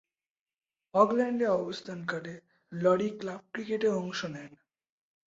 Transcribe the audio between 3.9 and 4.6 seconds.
অংশ নেন।